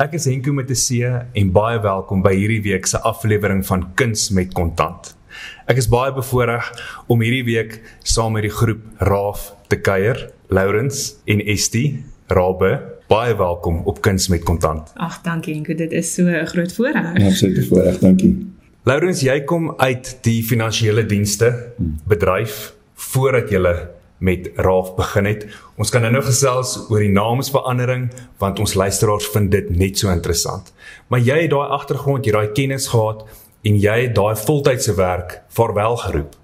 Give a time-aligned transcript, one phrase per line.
[0.00, 1.04] Ek is Henko met 'n C
[1.36, 5.14] en baie welkom by hierdie week se aflewering van Kuns met Kontant.
[5.66, 6.72] Ek is baie bevoorreg
[7.06, 12.80] om hierdie week saam met die groep Raaf te kuier, Lourens en Estie, Rabe.
[13.08, 14.90] Baie welkom op Kuns met Kontant.
[14.96, 17.18] Ag, dankie Henko, dit is so 'n groot voorreg.
[17.18, 18.46] Ja, absoluut voorreg, dankie.
[18.84, 21.72] Lourens, jy kom uit die finansiële dienste
[22.06, 23.76] bedryf voordat jy
[24.20, 25.46] met Raaf begin het.
[25.80, 28.10] Ons kan nou gesels oor die naamsverandering
[28.40, 30.72] want ons luisteraars vind dit net so interessant.
[31.08, 33.24] Maar jy het daai agtergrond, jy het daai kennis gehad
[33.64, 36.36] en jy het daai voltydse werk vaarwel geroep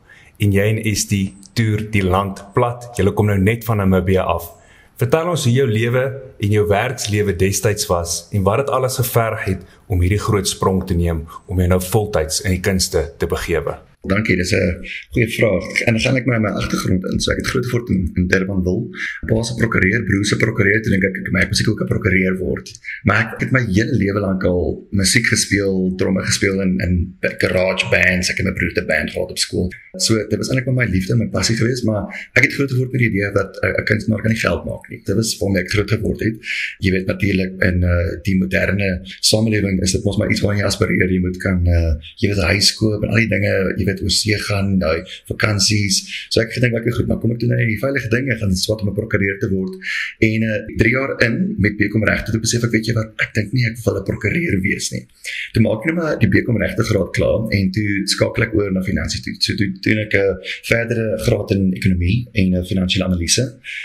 [0.43, 2.91] en jy en Estie toer die land plat.
[2.97, 4.51] Jy kom nou net van Namibië af.
[4.97, 6.03] Vertel ons hoe jou lewe
[6.41, 10.87] en jou werkslewe destyds was en wat dit alles geverg het om hierdie groot sprong
[10.89, 13.77] te neem om jou nou voltyds in die kunste te begewe.
[14.07, 15.67] Dankie, dis 'n goeie vraag.
[15.87, 17.21] En dan gaan ek my my agtergrond in.
[17.21, 18.85] So ek het groot geword in, in Durbanville.
[19.27, 22.37] Pa se prokureur, broer se prokureur, toe dink ek ek my musiek ook 'n prokureur
[22.39, 22.71] word.
[23.05, 27.87] Maar ek het my hele lewe lank al musiek gespeel, tromme gespeel in in garage
[27.91, 28.31] bands.
[28.31, 29.69] Ek het my broer te band gehad op skool.
[29.99, 32.05] So dit was eintlik my liefde, my passie geweest, maar
[32.37, 35.01] ek het groot geword met die idee dat 'n kunstenaar kan nie geld maak nie.
[35.05, 36.37] Dit was waarmee ek groot geword het.
[36.79, 40.67] Jy weet natuurlik in uh, die moderne samelewing is dit mos maar iets waarna jy
[40.67, 41.11] aspireer.
[41.11, 44.11] Jy moet kan uh, jy weet high school en al die dinge, jy weet oor
[44.11, 46.03] see gaan, daai vakansies.
[46.31, 48.83] So ek gedink ek goed, maar kom ek doen nou die veilige dinge gaan swat
[48.83, 49.75] om 'n prokureur te word.
[50.21, 53.35] En uh 3 jaar in met Bekom regte toe besef ek weet jy wat, ek
[53.35, 55.05] dink nie ek wil 'n prokureur wees nie.
[55.53, 58.71] Toe maak ek net maar die Bekom regte graad klaar en toe skakel ek oor
[58.73, 59.35] na finansies toe.
[59.41, 60.37] So toe doen ek 'n
[60.71, 63.45] verdere graad in ekonomie en 'n finansiële analise.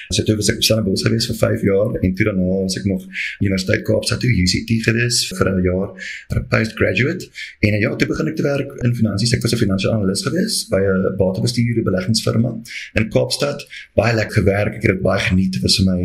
[0.10, 2.86] So toe was ek op Stellenbosch gewees vir 5 jaar en toe daarna was ek
[2.86, 3.04] nog
[3.40, 5.90] Universiteit Kaapstad toe UCT gewees vir 'n jaar
[6.30, 7.30] vir 'n postgraduate.
[7.60, 9.34] En ja, toe begin ek te werk in finansies.
[9.34, 12.52] Ek was 'n finansiële analis gewees by 'n batebestuur beleggingsfirma
[13.00, 13.66] in Kaapstad.
[13.96, 14.76] Baie lekker gewerk.
[14.76, 15.54] Ek het baie geniet.
[15.54, 16.02] Dit was vir my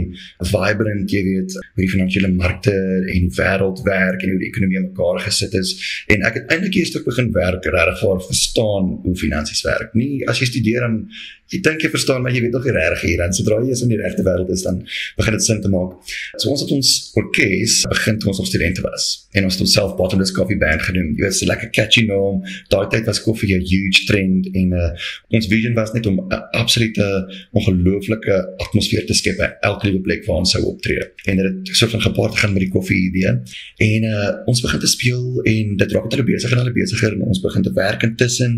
[0.52, 2.74] vibrant, jy weet, hoe die finansiële markte
[3.14, 5.74] en wêreld werk en hoe die ekonomie mekaar gesit is.
[6.08, 9.94] En ek het eintlik eers toe begin werk regtig vir verstaan hoe finansies werk.
[9.94, 11.08] Nie as jy studeer dan
[11.52, 13.82] jy dink jy verstaan maar jy weet nog nie reg hier dan sodra jy is
[13.84, 14.80] in die regte wêreld is dan
[15.18, 15.94] begin dit sin te maak.
[16.40, 19.06] So ons het ons orkes begin toe ons nog studente was
[19.36, 21.12] en ons het onsself Bottomless Coffee Band genoem.
[21.14, 22.42] Jy weet, 'n lekker catchy naam.
[22.72, 24.88] Daai tyd was koffie 'n huge trend en uh,
[25.36, 27.06] ons vision was net om 'n absolute
[27.52, 31.04] ongelooflike atmosfeer te skep by elke liewe plek waar ons sou optree.
[31.24, 33.36] En dit het so van gepaard gaan met die koffie idee.
[33.76, 37.22] En uh, ons begin te speel en dit raak net besig en al besigger en
[37.22, 38.52] ons begin te werk intussen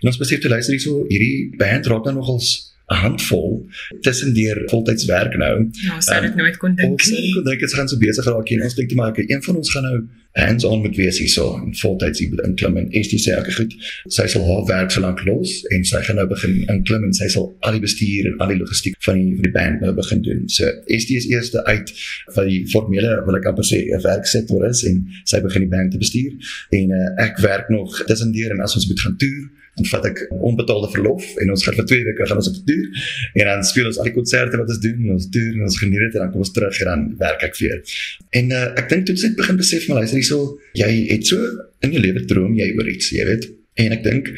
[0.00, 3.66] en ons besef te luister hierso hierdie band raak nou nog nogals 'n handvol
[4.00, 5.68] tussendeur voltyds werk nou.
[5.72, 7.38] Ja, sou dit um, nooit kon dink nie.
[7.38, 9.70] Ek dink dit gaan so besig geraak en ons dink te maak een van ons
[9.70, 9.98] gaan nou
[10.34, 13.74] hands-on met wees hierso en voltyds hier inklim en ST sê ek goed.
[14.16, 17.28] Sy sal haar werk so lank los en sy gaan nou begin inklim en sy
[17.34, 20.24] sal al die bestuur en al die logistiek van die van die band nou begin
[20.26, 20.44] doen.
[20.50, 21.92] So ST is eers uit
[22.36, 25.94] van die formele wil ek amper sê 'n werksektor is en sy begin die band
[25.94, 26.32] te bestuur
[26.80, 29.44] en uh, ek werk nog tussendeur en as ons moet gaan toer
[29.76, 33.06] dan vat ek onbetaalde verlof en ons gaan vir 2 weke gaan ons op toer
[33.40, 35.80] en dan speel ons al die konserte wat ons doen en ons toer en ons
[35.82, 37.96] geniet dit en dan kom ons terug en dan werk ek weer.
[38.40, 40.40] En uh, ek dink toe sit begin besef maar luister hierso
[40.78, 41.40] jy het so
[41.84, 43.50] in jou lewe droom jy oor iets, jy weet.
[43.82, 44.30] En ek dink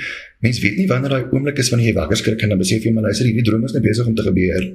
[0.46, 2.94] mense weet nie wanneer daai oomblik is wanneer jy wakker skrik en dan besef jy
[2.94, 4.66] maar luister hierdie droom is net besig om te gebeur.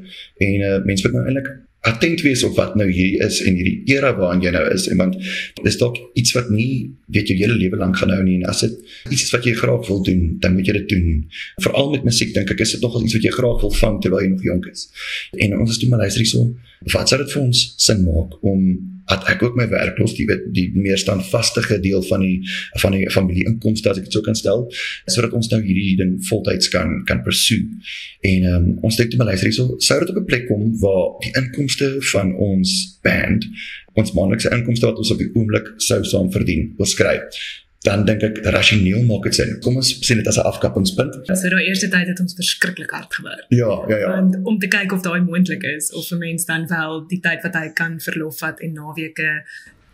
[0.47, 1.51] En uh, mense moet nou eintlik
[1.81, 4.99] attent wees op wat nou hier is en hierdie era waarin jy nou is en
[5.01, 5.15] want
[5.63, 8.61] dis dalk iets wat nie weet jou hele lewe lank gaan hou nie en as
[8.67, 8.75] dit
[9.09, 11.07] iets is wat jy graag wil doen dan moet jy dit doen.
[11.65, 14.21] Veral met musiek dink ek is dit nogal iets wat jy graag wil vang terwyl
[14.21, 14.87] jy nog jonk is.
[15.41, 16.51] En ons is toe maar luister hierso
[16.93, 18.61] wat sou dit vir ons sin maak om
[19.09, 22.37] dat ek ook my werk los die weet die meer standvaste deel van die
[22.83, 24.67] van die familieinkomste as ek dit sou kan stel
[25.09, 27.67] sodat ons nou hierdie ding voltyds kan kan pursue
[28.21, 31.33] en um, ons dink toe luister hierso sou dit op 'n plek kom waar die
[31.41, 33.45] inkomste van ons band,
[33.93, 37.41] ons maandelikse inkomste wat ons op die oomblik sou saam verdien, beskryf
[37.81, 39.55] dan dink ek rasioneel maak dit sin.
[39.65, 41.15] Kom ons sien dit as 'n afkappingspunt.
[41.25, 43.45] So daai eerste tyd het ons verskriklik hard gewerk.
[43.49, 44.07] Ja, ja, ja.
[44.07, 47.41] Want om te kyk of daai moontlik is of 'n mens dan wel die tyd
[47.41, 49.43] wat hy kan verlof vat en naweke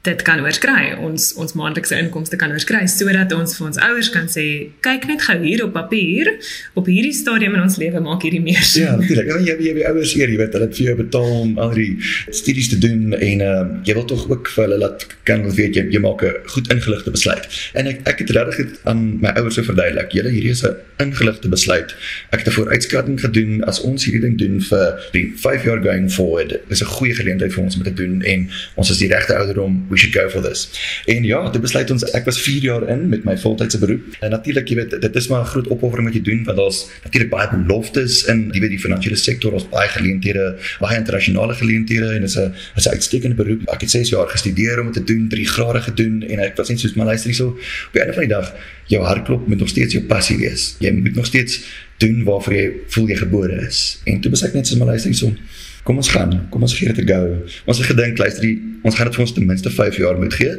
[0.07, 0.93] dit kan oorskry.
[1.03, 4.45] Ons ons maandelikse inkomste kan oorskry sodat ons vir ons ouers kan sê,
[4.85, 6.33] kyk net gou hier op papier,
[6.79, 8.85] op hierdie stadium in ons lewe maak hierdie meer sin.
[8.85, 9.31] Ja, natuurlik.
[9.35, 11.75] En jy jy die ouers hier, jy weet, hulle het vir jou betaal om al
[11.77, 11.91] die
[12.31, 13.55] studies te doen en uh,
[13.87, 17.11] jy wil tog ook vir hulle laat kan weet jy jy maak 'n goed ingeligte
[17.11, 17.47] besluit.
[17.73, 20.11] En ek ek het regtig aan my ouers so verduidelik.
[20.11, 21.95] Julle hierdie is 'n ingeligte besluit.
[22.31, 26.11] Ek het 'n vooruitskatting gedoen as ons hierdie ding doen vir die 5 jaar going
[26.11, 26.59] forward.
[26.69, 29.85] Dis 'n goeie geleentheid vir ons om te doen en ons is die regte ouderdom
[29.97, 30.69] we should go for this.
[31.05, 34.17] En ja, dit besluit ons ek was 4 jaar in met my voltydse beroep.
[34.21, 36.85] En natuurlik, jy weet, dit is maar 'n groot opoffering wat jy doen want daar's
[37.03, 42.13] natuurlik baie beloftes in die weet die finansiële sektor, ons baie geleenthede, baie internasionale geleenthede
[42.13, 43.67] en dit is 'n is 'n uitstekende beroep.
[43.69, 46.69] Ek het 6 jaar gestudeer om dit te doen, 3 grade gedoen en ek was
[46.69, 47.47] net soos maar luister hierso
[47.87, 48.53] op die einde van die dag
[48.85, 50.75] jou hartklop moet nog steeds jou passie wees.
[50.79, 51.61] Jy moet nog steeds
[51.97, 53.99] doen waarvoor jy voel jy gebore is.
[54.05, 55.33] En toe besek net soos maar luister hierso
[55.87, 57.19] kom ons gaan, kom ons gee dit 'n go.
[57.71, 60.33] Ons het gedink luister, die, ons gaan dit vir ons ten minste 5 jaar moet
[60.33, 60.53] gee.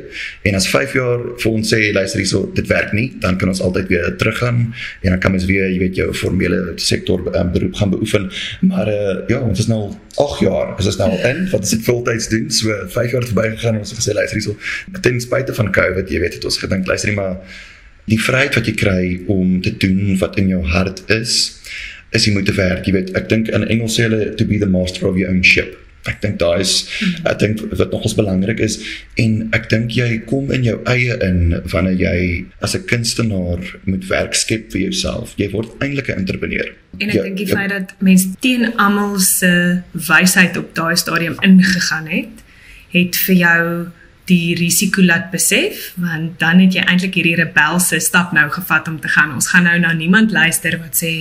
[0.49, 3.61] En as 5 jaar vir ons sê luister hierso, dit werk nie, dan kan ons
[3.61, 4.73] altyd weer teruggaan
[5.03, 8.31] en dan kan ons weer, jy weet, jou formele sektor um, beroep gaan beoefen.
[8.61, 11.85] Maar uh, ja, ons is nou 8 jaar, is ons nou in, wat is dit
[11.85, 12.51] voltyds doen?
[12.51, 14.57] So 5 jaar verby gegaan en ons het gesê luister hierso,
[15.01, 17.37] ten spyte van COVID, jy weet, het ons gedink luister nie maar
[18.09, 21.61] die vryheid wat jy kry om te doen wat in jou hart is
[22.13, 22.87] is jy moet werk.
[22.87, 25.43] Jy weet, ek dink in Engels sê hulle to be the master of your own
[25.43, 25.77] ship.
[26.09, 26.87] Ek dink daai is
[27.27, 28.79] ek dink wat nogals belangrik is
[29.21, 32.19] en ek dink jy kom in jou eie in wanneer jy
[32.65, 35.35] as 'n kunstenaar moet werk skep vir jouself.
[35.37, 36.73] Jy word eintlik 'n entrepreneur.
[36.99, 41.37] En ek ja, dink die feit dat mense teen almal se wysheid op daai stadium
[41.43, 42.35] ingegaan het,
[42.95, 43.65] het vir jou
[44.29, 48.99] die risiko laat besef want dan het jy eintlik hierdie rebelse stap nou gevat om
[49.01, 49.35] te gaan.
[49.35, 51.13] Ons gaan nou na niemand luister wat sê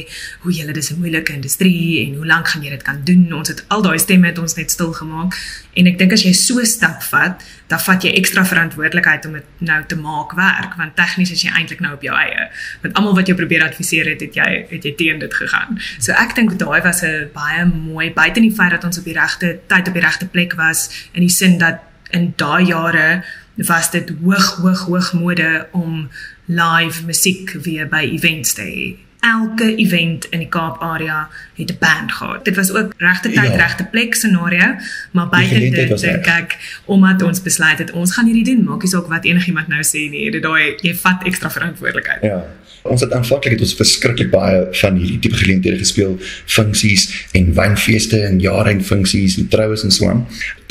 [0.44, 3.33] hoe julle dis 'n moeilike industrie en hoe lank gaan jy dit kan doen?
[3.33, 5.33] Ons het al daai stemme het ons net stil gemaak.
[5.74, 9.44] En ek dink as jy so stap vat dan vat jy ekstra verantwoordelikheid om dit
[9.57, 12.50] nou te maak werk want tegnies is jy eintlik nou op jou eie.
[12.81, 15.80] Want almal wat jy probeer adviseer het het jy het jy teen dit gegaan.
[16.00, 19.06] So ek dink daai was 'n baie mooi buite in die feit dat ons op
[19.06, 21.80] die regte tyd op die regte plek was in die sin dat
[22.12, 23.24] in daai jare
[23.56, 26.09] was dit hoog hoog hoog mode om
[26.45, 28.95] live musiek weer by events te hê.
[29.27, 32.45] Elke event in die Kaap area het 'n band gehad.
[32.45, 33.56] Dit was ook regte tyd, ja.
[33.56, 34.75] regte plek scenario,
[35.12, 38.92] maar buite dit dink ek omdat ons besluit het ons gaan hierdie doen, maak nie
[38.92, 40.31] saak wat enigiemand nou sê nie.
[40.31, 42.21] Dit daai jy vat ekstra verantwoordelikheid.
[42.21, 42.45] Ja.
[42.88, 48.22] Ons het aanvanklik het ons verskriklik baie van hierdie tipe geleenthede gespeel, funksies en wynfeeste
[48.30, 50.25] en jare en funksies en troues en so aan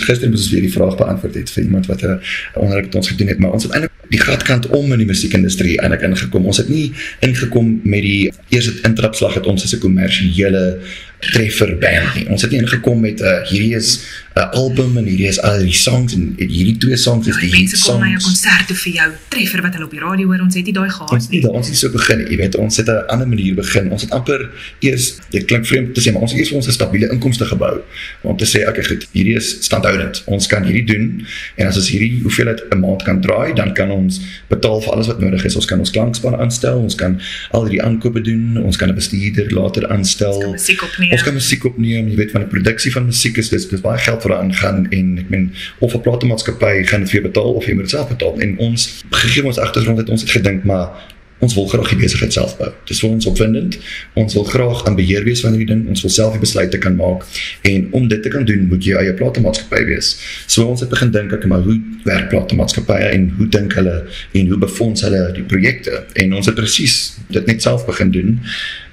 [0.04, 2.20] gister moes ons weer die vraag beantwoord het vir iemand wat 'n
[2.54, 5.80] onderhoud met ons gedoen het, maar ons het eintlik die graadkant om in die musiekindustrie
[5.80, 6.46] eintlik ingekom.
[6.46, 10.78] Ons het nie ingekom met die eerste intrapslag het ons as 'n kommersiële
[11.18, 12.26] treffer band nie.
[12.28, 14.04] Ons het nie ingekom met 'n uh, hierdie is
[14.36, 17.48] 'n uh, album en hierdie is al die songs en hierdie twee songs is die
[17.48, 17.86] hit songs.
[17.86, 20.40] Ons kom na 'n konsert vir jou treffer wat hulle op die radio hoor.
[20.44, 21.16] Ons het nie daai gehad nie.
[21.16, 23.90] Ons het ons het so begin, jy weet, ons het 'n ander manier begin.
[23.90, 26.68] Ons het amper eers dit klink vreemd te sê, maar ons het eers vir ons
[26.68, 27.80] 'n stabiele inkomste gebou
[28.22, 30.22] om te sê, okay, goed, hierdie is standhoudend.
[30.26, 31.24] Ons kan hierdie doen
[31.56, 35.06] en as ons hierdie hoeveelheid 'n maand kan draai, dan kan ons betaal vir alles
[35.06, 35.56] wat nodig is.
[35.56, 37.20] Ons kan ons klankspan aanstel, ons kan
[37.50, 40.34] al hierdie aankope doen, ons kan 'n bestuurder later aanstel.
[40.34, 41.05] Ons kan musiek opneem.
[41.12, 42.08] Ons kan musiek opneem.
[42.08, 44.86] Jy weet van die produksie van musiek is dis dis baie geld wat daarin gaan
[44.90, 48.08] en ek meen of 'n platenmaatskappy gaan dit vir betaal of jy moet dit self
[48.08, 48.40] betaal.
[48.40, 52.32] En ons gegee ons agtergrond het ons het gedink maar ons wil graag die besigheid
[52.32, 52.70] self bou.
[52.88, 53.76] Dis vir ons opwindend.
[54.16, 55.82] Ons wil graag aan beheer wees van hierdie ding.
[55.92, 57.26] Ons wil self die besluite kan maak
[57.68, 60.14] en om dit te kan doen, moet jy eie platemaatskappy wees.
[60.48, 64.52] So ons het begin dink ek maar hoe werk platemaatskappye en hoe dink hulle en
[64.52, 66.04] hoe befonds hulle die projekte?
[66.22, 66.96] En ons het presies
[67.32, 68.36] dit net self begin doen.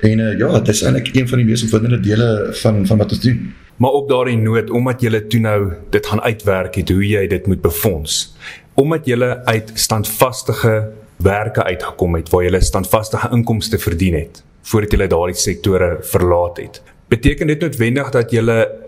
[0.03, 2.29] En uh, ja, dit is eintlik een van die mees opwindende dele
[2.59, 3.53] van van wat ons doen.
[3.77, 5.59] Maar op daardie noot omdat jy toe nou
[5.93, 8.35] dit gaan uitwerk het hoe jy dit moet befonds.
[8.79, 10.75] Omdat jy uit standvastige
[11.23, 16.57] werke uitgekom het waar jy 'n standvastige inkomste verdien het voordat jy daardie sektore verlaat
[16.57, 16.81] het.
[17.07, 18.41] Beteken dit noodwendig dat jy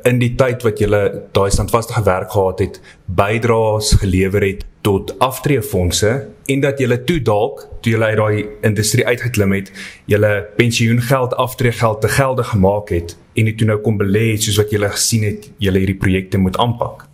[0.04, 0.88] in die tyd wat jy
[1.36, 7.68] daai standvastige werk gehad het, bydraes gelewer het tot aftreefondse en dat jy toe dalk
[7.82, 9.72] toe jy uit daai industrie uitgeklim het,
[10.06, 14.72] jy pensioengeld, aftreegeld te gelde gemaak het en dit toe nou kom belê soos wat
[14.72, 17.06] jy gesien het jy hierdie projekte moet aanpak?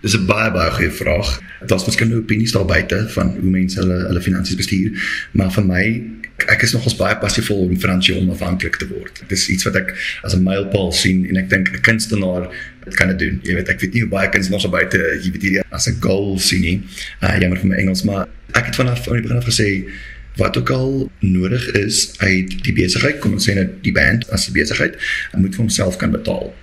[0.00, 1.40] Dis 'n baie baie goeie vraag.
[1.66, 4.90] Daar's verskillende opinies daar buite van hoe mense hulle hulle finansies bestuur,
[5.32, 5.84] maar vir my
[6.48, 9.20] ek is nogals baie passievol om finansiëel onafhanklik te word.
[9.28, 9.92] Dit is iets wat ek
[10.22, 12.48] as 'n mylpaal sien en ek dink 'n kunstenaar
[12.94, 13.40] kan dit doen.
[13.42, 16.00] Jy weet, ek weet nie hoe baie kunstenaars daar buite jy weet hierdie as 'n
[16.00, 16.82] goal sien nie.
[17.22, 19.84] Uh jammer vir my Engels, maar ek het vanaf van die begin af gesê
[20.36, 24.48] wat ook al nodig is uit die besigheid, kom ons sê net die band as
[24.48, 24.96] 'n besigheid,
[25.36, 26.54] moet vir homself kan betaal.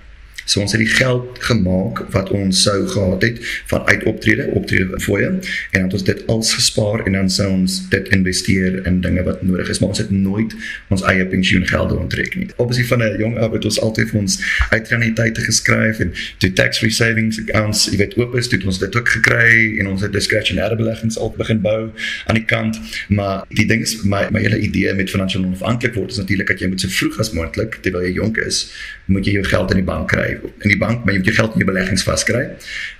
[0.48, 5.00] So ons het die geld gemaak wat ons sou gehad het van uit optrede, optrede
[5.04, 5.40] fooie en
[5.72, 9.42] dan het ons dit als gespaar en dan sou ons dit investeer in dinge wat
[9.44, 10.54] nodig is, maar ons het nooit
[10.88, 12.48] ons eie pensioengelde onttrek nie.
[12.56, 14.38] Obviously van 'n jong ou het ons altyd vir ons
[14.70, 19.08] uitreniteite geskryf en toe tax-free savings accounts, jy weet, oop is, het ons dit ook
[19.08, 21.90] gekry en ons het diskresionêre beleggings al begin bou
[22.26, 26.10] aan die kant, maar die ding is my my hele idee met finansiële onafhanklik word
[26.10, 28.72] is natuurlik dat jy moet so vroeg as moontlik terwyl jy jonk is,
[29.04, 31.36] moet jy jou geld in die bank kry in die bank, maar jy moet jou
[31.38, 32.44] geld in jou beleggings vaskry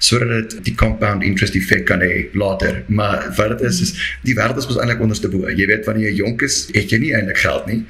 [0.02, 2.82] sodat dit die compound interest effek kan hê later.
[2.86, 3.94] Maar wat dit is is
[4.26, 5.48] die wêreld is mos eintlik onderste bo.
[5.48, 7.80] Jy weet wanneer jy jonk is, het jy nie eintlik geld nie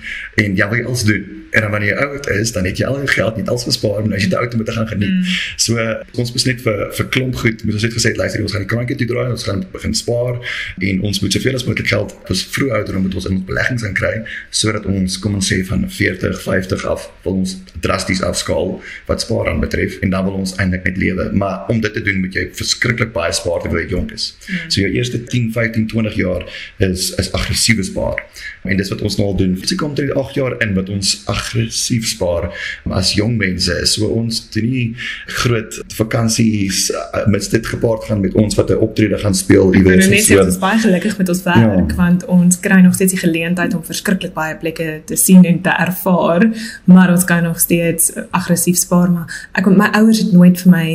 [0.43, 1.27] en jy wil alles doen.
[1.57, 4.03] En dan wanneer jy oud is, dan het jy al jou geld net als gespaar
[4.05, 5.15] en as jy te oud om te gaan geniet.
[5.17, 5.39] Mm.
[5.57, 5.89] So
[6.21, 8.71] ons moet net vir vir klomp goed, moet ons net gesê luister, ons gaan die
[8.75, 10.41] krankie toe draai, ons gaan begin spaar
[10.79, 13.97] en ons moet soveel as moontlik geld ons vroeg ouderdom moet ons in beleggings aan
[13.97, 14.13] kry
[14.51, 18.77] sodat ons kom ons sê van 40, 50 af wil ons drasties afskaal
[19.09, 21.31] wat spaar aan betref en dan wil ons eintlik net lewe.
[21.33, 24.37] Maar om dit te doen moet jy verskriklik baie spaar terwyl jy jonk is.
[24.49, 24.71] Mm.
[24.71, 26.47] So jou eerste 10, 15, 20 jaar
[26.79, 28.25] is is aggressiewe spaar.
[28.63, 29.55] En dis wat ons nou al doen.
[29.61, 32.51] Dit kom drie 8 jaar in wat ons aggressief spaar
[32.91, 33.77] as jong mense.
[33.87, 34.87] So ons doen nie
[35.27, 40.09] groot vakansies uh, met dit gepaard gaan met ons wat 'n optrede gaan speel iewers.
[40.09, 40.47] Ons so.
[40.47, 41.97] is baie gelukkig met ons werk ja.
[41.97, 45.71] want ons kry nog steeds die geleentheid om verskriklik baie plekke te sien en te
[45.71, 46.49] ervaar,
[46.85, 50.89] maar ons kan nog steeds aggressief spaar maar ek my ouers het nooit vir my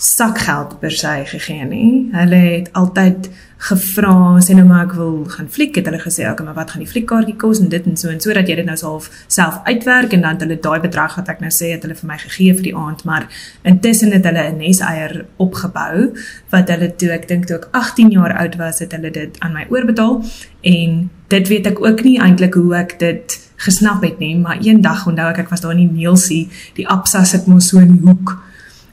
[0.00, 2.08] sakgeld per se gegee nie.
[2.12, 3.28] Hulle het altyd
[3.60, 5.74] gevra sê nou maar ek wil gaan fliek.
[5.76, 8.22] Het hulle gesê okay maar wat gaan die fliekkaartjie kos en dit en so en
[8.24, 10.16] sodat jy dit nou half self uitwerk.
[10.16, 12.68] En dan hulle daai bedrag wat ek nou sê het hulle vir my gegee vir
[12.70, 13.04] die aand.
[13.04, 13.28] Maar
[13.72, 16.16] intussen het hulle 'n neseier opgebou
[16.48, 19.52] wat hulle toe ek dink toe ek 18 jaar oud was het hulle dit aan
[19.52, 20.24] my oorbetaal.
[20.60, 25.06] En dit weet ek ook nie eintlik hoe ek dit gesnap het nie maar eendag
[25.06, 28.04] onthou ek ek was daar in die Neelsie die Absa sit mos so in die
[28.06, 28.38] hoek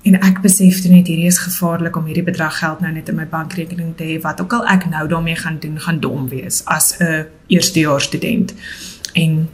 [0.08, 3.18] En ek besef toe net hierdie is gevaarlik om hierdie bedrag geld nou net in
[3.18, 6.62] my bankrekening te hê wat ook al ek nou daarmee gaan doen gaan dom wees
[6.66, 8.54] as 'n eerstejaars student.
[9.14, 9.50] En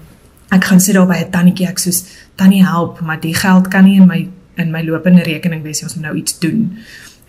[0.49, 2.03] ek gaan sit daar by 'n tannetjie ek soos
[2.35, 5.93] tannie help, maar die geld kan nie in my in my lopende rekening wees as
[5.93, 6.77] ons nou iets doen.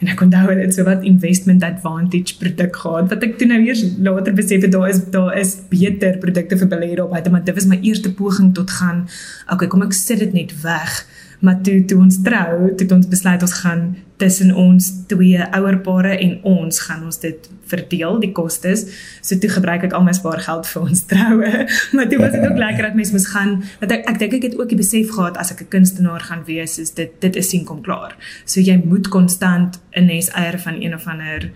[0.04, 3.08] En ek onthou dit so wat investment advantage produk gehad.
[3.08, 6.68] Wat ek toe nou eers later besef het daar is daar is beter produkte vir
[6.68, 9.06] beleggers op uit maar dit was my eerste poging tot gaan
[9.48, 10.98] okay kom ek sit dit net weg.
[11.40, 16.14] Maar toe toe ons trou, toe ons besluit ons gaan tussen ons twee ouer pare
[16.18, 18.84] en ons gaan ons dit verdeel die kostes.
[19.24, 21.52] So toe gebruik ek al my spaargeld vir ons troue.
[21.94, 24.48] Maar toe was dit ook lekker dat mense moes gaan want ek ek dink ek
[24.50, 27.48] het ook die besef gehad as ek 'n kunstenaar gaan wees, is dit dit is
[27.48, 28.16] sien kom klaar.
[28.44, 31.50] So jy moet konstant 'n nes eier van een of ander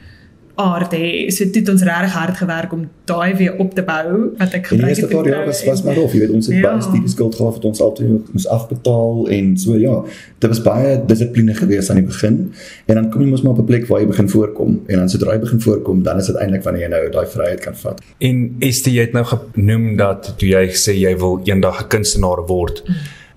[0.59, 1.31] aard hê.
[1.31, 4.07] So dit het ons regtig hard gewerk om daai weer op te bou
[4.39, 4.97] wat ek gebruik het.
[4.99, 6.65] Die eerste paar jaar was was maar rof, jy weet ons het ja.
[6.67, 9.95] baie studie skuld gehad wat ons altyd moes afbetaal en so ja.
[10.43, 12.41] Dit was baie dissipline geweest aan die begin
[12.87, 15.15] en dan kom jy mos maar op 'n plek waar jy begin voorkom en dan
[15.15, 18.03] sodra jy begin voorkom, dan is dit eintlik wanneer jy nou daai vryheid kan vat.
[18.19, 22.47] En Estie jy het nou genoem dat toe jy sê jy wil eendag 'n kunstenaar
[22.47, 22.83] word.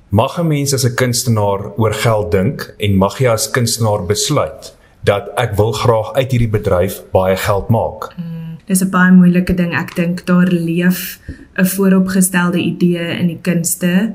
[0.10, 4.74] Mag 'n mens as 'n kunstenaar oor geld dink en mag jy as kunstenaar besluit
[5.04, 8.12] dat ek wil graag uit hierdie bedryf baie geld maak.
[8.18, 9.74] Mm, dis 'n baie moeilike ding.
[9.74, 11.20] Ek dink daar leef
[11.56, 14.14] 'n vooropgestelde idee in die kunste.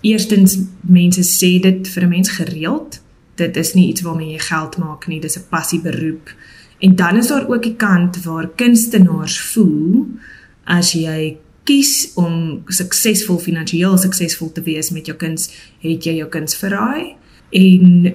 [0.00, 3.00] Eerstens mense sê dit vir 'n mens gereeld.
[3.34, 6.34] Dit is nie iets waarmee jy geld maak nie, dis 'n passie beroep.
[6.78, 10.06] En dan is daar ook die kant waar kunstenaars voel
[10.64, 16.28] as jy kies om suksesvol finansiëel suksesvol te wees met jou kuns, het jy jou
[16.28, 17.16] kuns verraai.
[17.50, 18.14] En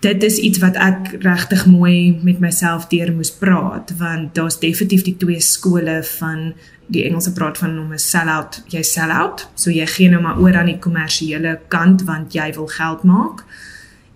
[0.00, 5.02] dit is iets wat ek regtig mooi met myself deur moes praat want daar's definitief
[5.02, 6.52] die twee skole van
[6.88, 10.56] die Engelse praat van hom 'n sell-out jy sell-out so jy gee nou maar oor
[10.56, 13.44] aan die kommersiële kant want jy wil geld maak.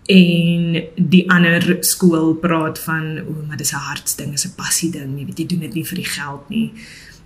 [0.07, 5.19] En die ander skool praat van o maar dis 'n hartsding is 'n passie ding
[5.19, 6.73] jy weet jy doen dit nie vir die geld nie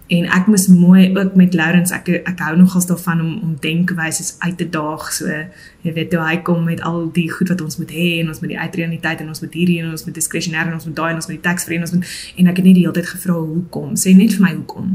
[0.07, 4.35] en ek moes mooi ook met Lawrence ek ek hou nogals daarvan om om denkwyse
[4.39, 5.09] uit te daag.
[5.13, 5.27] So
[5.83, 8.41] jy weet hoe hy kom met al die goed wat ons moet hê en ons
[8.41, 11.11] moet die uitreuniteit en ons moet hierdie en ons moet diskresionêr en ons moet daai
[11.11, 12.95] en ons moet die tax free en ons moet en ek het nie die hele
[12.95, 13.99] tyd gevra hoekom.
[13.99, 14.95] Sê net vir my hoekom.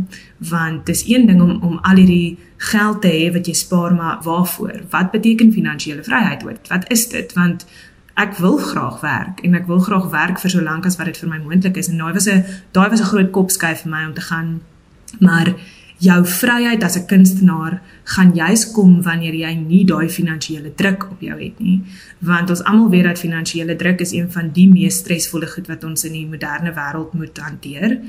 [0.54, 2.40] Want dis een ding om om al hierdie
[2.72, 4.84] geld te hê wat jy spaar maar waarvoor?
[4.96, 7.34] Wat beteken finansiële vryheid wat is dit?
[7.36, 7.68] Want
[8.16, 11.20] ek wil graag werk en ek wil graag werk vir so lank as wat dit
[11.20, 11.90] vir my moontlik is.
[11.92, 14.62] En daai was 'n daai was 'n groot kopskuif vir my om te gaan
[15.20, 15.54] Maar
[16.02, 21.22] jou vryheid as 'n kunstenaar gaan juis kom wanneer jy nie daai finansiële druk op
[21.22, 21.82] jou het nie.
[22.20, 25.84] Want ons almal weet dat finansiële druk is een van die mees stresvolle goed wat
[25.84, 28.00] ons in die moderne wêreld moet hanteer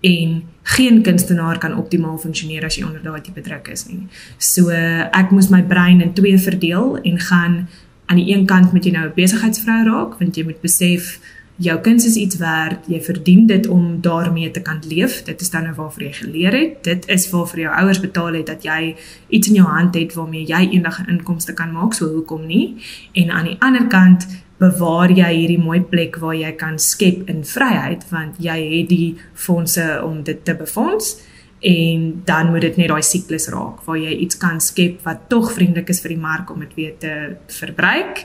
[0.00, 4.06] en geen kunstenaar kan optimaal funksioneer as jy onder daai tipe druk is nie.
[4.38, 7.68] So ek moes my brein in twee verdeel en gaan
[8.06, 11.20] aan die een kant met jy nou 'n besigheidsvrou raak want jy moet besef
[11.56, 15.22] jou kuns is iets werd, jy verdien dit om daarmee te kan leef.
[15.22, 16.84] Dit is dan nou waarvoor jy geleer het.
[16.84, 18.94] Dit is waarvoor jou ouers betaal het dat jy
[19.28, 22.76] iets in jou hand het waarmee jy eendag 'n inkomste kan maak, so hoekom nie?
[23.12, 24.26] En aan die ander kant
[24.62, 29.16] bewaar jy hierdie mooi plek waar jy kan skep in vryheid want jy het die
[29.34, 31.16] fondse om dit te befonds
[31.60, 35.52] en dan moet dit net daai siklus raak waar jy iets kan skep wat tog
[35.56, 37.14] vriendelik is vir die mark om dit weer te
[37.58, 38.24] verbruik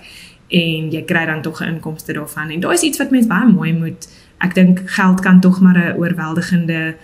[0.49, 3.51] en jy kry dan tog 'n inkomste daarvan en daai is iets wat mens baie
[3.51, 4.07] mooi moet
[4.39, 6.95] ek dink geld kan tog maar 'n oorweldigende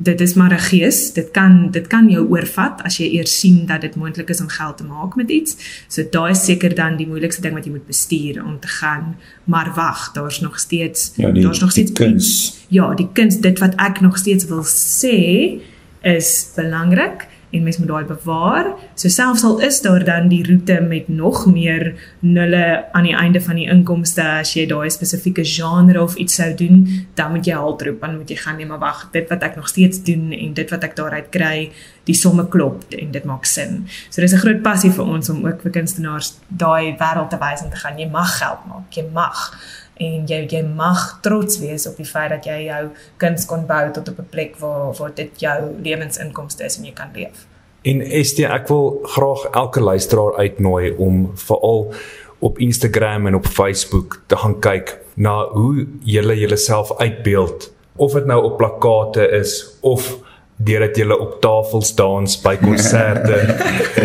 [0.00, 1.12] dit is maar 'n gees.
[1.12, 4.48] Dit kan dit kan jou oorvat as jy eers sien dat dit moontlik is om
[4.48, 5.56] geld te maak met iets.
[5.88, 9.16] So daai is seker dan die moeilikste ding wat jy moet bestuur om te gaan.
[9.44, 12.58] Maar wag, daar's nog steeds Ja, die- daar's nog die steeds kuns.
[12.68, 15.60] Ja, die kuns, dit wat ek nog steeds wil sê
[16.02, 18.72] is belangrik en mens moet daai bewaar.
[18.94, 23.40] So selfs al is daar dan die roete met nog meer nulle aan die einde
[23.40, 27.56] van die inkomste as jy daai spesifieke genre of iets sou doen, dan moet jy
[27.56, 30.32] halt roep, dan moet jy gaan nee maar wag, dit wat ek nog steeds doen
[30.32, 31.70] en dit wat ek daaruit kry,
[32.08, 33.86] die somme klop en dit maak sin.
[34.10, 37.62] So dis 'n groot passie vir ons om ook vir kunstenaars daai wêreld te wys
[37.62, 39.52] en te gaan jy mag geld maak, jy mag
[39.98, 42.82] en jy jy mag trots wees op die feit dat jy jou
[43.16, 46.92] kuns kon bou tot op 'n plek waar waar dit jou lewensinkomste is en jy
[46.92, 47.46] kan leef.
[47.82, 51.94] En ST, ek wil graag elke luisteraar uitnooi om veral
[52.38, 57.72] op Instagram en op Facebook te gaan kyk na hoe julle julleself uitbeeld.
[57.96, 60.18] Of dit nou op plakate is of
[60.56, 63.38] deurdat jy op tafels dans by konserte.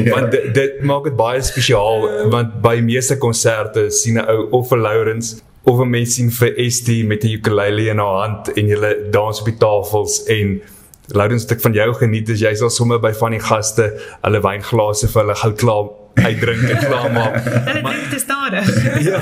[0.10, 4.72] Want dit, dit maak dit baie spesiaal want by meeste konserte sien 'n ou of
[4.72, 8.68] 'n Lawrence of 'n mens sien vir ST met 'n ukulele in haar hand en
[8.68, 10.62] jy dans op die tafels en
[11.08, 15.08] Lawrence stuk van jou geniet is jy sal sommer by van die gaste hulle wynglase
[15.08, 17.36] vir hulle gou klaar uitdrink en klaar maak
[17.68, 18.68] Hulle drink te stadig.
[19.10, 19.20] ja,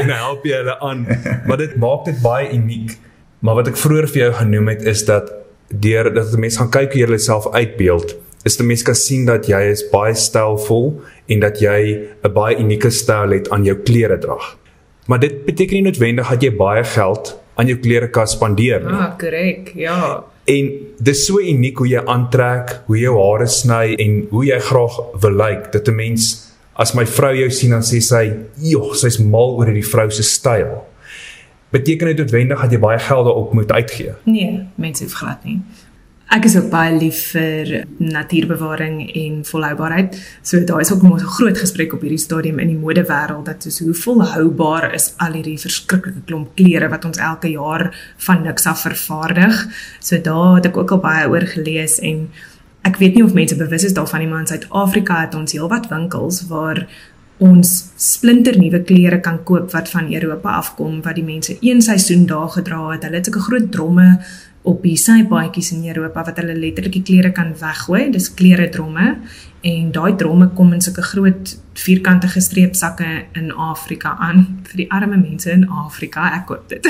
[0.00, 1.06] en hy help jy hulle aan.
[1.46, 2.96] Maar dit maak dit baie uniek.
[3.42, 5.32] Maar wat ek vroeër vir jou genoem het is dat
[5.68, 9.24] deur dat 'n mens gaan kyk hoe jy jouself uitbeeld, is 'n mens kan sien
[9.26, 13.76] dat jy is baie stylvol en dat jy 'n baie unieke styl het aan jou
[13.76, 14.56] klere drag.
[15.06, 18.94] Maar dit beteken nie noodwendig dat jy baie geld aan jou klere kan spandeer nie.
[18.94, 19.72] Ah, korrek.
[19.78, 20.22] Ja.
[20.44, 24.58] En dis so uniek hoe jy aantrek, hoe jy jou hare sny en hoe jy
[24.70, 26.30] graag wil lyk dat 'n mens
[26.74, 30.22] as my vrou jou sien dan sê sy, "Joh, sy's mal oor hierdie vrou se
[30.22, 30.84] styl."
[31.70, 34.12] Beteken dit noodwendig dat jy baie geld daarop moet uitgee?
[34.24, 35.60] Nee, mense hoef glad nie.
[36.32, 40.14] Ek is ook baie lief vir natuurbewaring en volhoubaarheid.
[40.40, 43.62] So daar is ook mos 'n groot gesprek op hierdie stadium in die modewêreld dat
[43.62, 48.66] soos hoe volhoubaar is al hierdie verskriklike klomp klere wat ons elke jaar van niks
[48.66, 49.66] af vervaardig.
[50.00, 52.30] So daar het ek ook al baie oor gelees en
[52.82, 55.88] ek weet nie of mense bewus is daarvan nie, maar in Suid-Afrika het ons heelwat
[55.88, 56.88] winkels waar
[57.38, 62.48] ons splinternuwe klere kan koop wat van Europa afkom wat die mense een seisoen daar
[62.48, 63.02] gedra het.
[63.02, 64.20] Hulle het sulke groot dromme
[64.62, 68.10] op die sypaadjies in Europa wat hulle letterlik die klere kan weggooi.
[68.14, 69.16] Dis klere dromme
[69.62, 75.16] en daai dromme kom in sulke groot vierkante gestreepsakke in Afrika aan vir die arme
[75.16, 76.26] mense in Afrika.
[76.36, 76.88] Ek koop dit.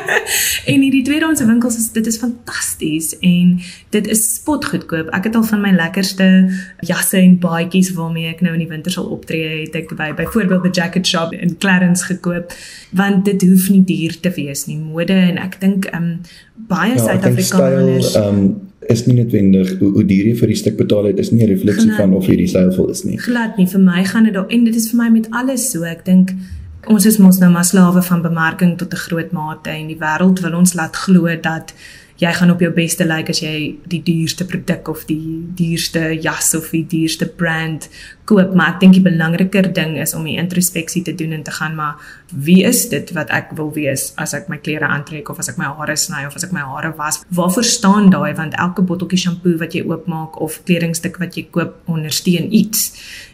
[0.72, 3.54] en hierdie tweedehandse winkels is dit is fantasties en
[3.94, 5.12] dit is spotgoedkoop.
[5.16, 6.26] Ek het al van my lekkerste
[6.86, 10.66] jasse en baadjies waarmee ek nou in die winter sal optree, het ek by byvoorbeeld
[10.66, 12.52] the Jacket Shop in Clarence gekoop
[12.96, 14.80] want dit hoef nie duur te wees nie.
[14.80, 16.12] Mode en ek dink um
[16.70, 21.10] baie Ja, Suid-Afrikaners ehm is nie noodwendig hoe, hoe duur jy vir die stuk betaal
[21.10, 23.18] het is nie 'n refleksie Glad van of jy stylvol is nie.
[23.18, 23.66] glad nie.
[23.66, 25.82] Vir my gaan dit daar en dit is vir my met alles so.
[25.82, 26.34] Ek dink
[26.86, 30.40] ons is mos nou maar slawe van bemarking tot 'n groot mate en die wêreld
[30.40, 31.74] wil ons laat glo dat
[32.20, 36.54] jy gaan op jou beste lyk as jy die duurste produk of die duurste jas
[36.54, 37.88] of die duurste brand
[38.30, 41.54] koop maar ek dink die belangriker ding is om die introspeksie te doen en te
[41.58, 41.98] gaan maar
[42.30, 45.58] wie is dit wat ek wil wees as ek my klere aantrek of as ek
[45.58, 47.20] my hare sny of as ek my hare was?
[47.34, 48.34] Waarvoor staan daai?
[48.38, 52.90] Want elke botteltjie shampoo wat jy oopmaak of kledingstuk wat jy koop ondersteun iets.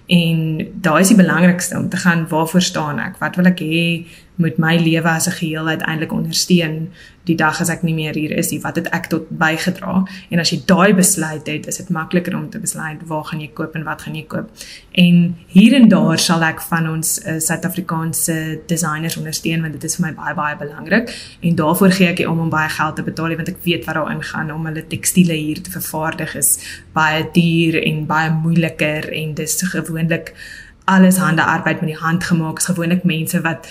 [0.06, 3.18] En daai is die belangrikste om te gaan waarvoor staan ek?
[3.18, 4.06] Wat wil ek hê
[4.36, 6.92] moet my lewe as 'n geheel uiteindelik ondersteun?
[7.24, 10.04] Die dag as ek nie meer hier is nie wat het ek tot bygedra?
[10.30, 13.50] En as jy daai besluit het is dit makliker om te besluit waar gaan jy
[13.52, 14.48] koop en wat gaan jy koop
[14.96, 15.16] en
[15.52, 18.36] hier en daar sal ek van ons uh, Suid-Afrikaanse
[18.70, 21.12] designers ondersteun want dit is vir my baie baie belangrik.
[21.44, 24.22] En daarvoor gee ek om om baie geld te betaal want ek weet wat daarin
[24.24, 26.56] gaan om hulle tekstiele hier te vervaardig is
[26.96, 30.32] baie duur en baie moeiliker en dis gewoonlik
[30.86, 33.66] alles hande arbeid met die hand gemaak is gewoonlik mense wat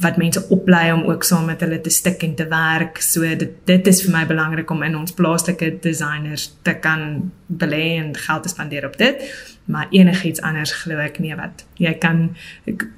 [0.00, 3.00] wat mense oplei om ook saam met hulle te stik en te werk.
[3.00, 7.96] So dit dit is vir my belangrik om in ons plaaslike designers te kan belê
[8.02, 9.24] en geld te spandeer op dit.
[9.64, 12.28] Maar enigiets anders glo ek nie wat jy kan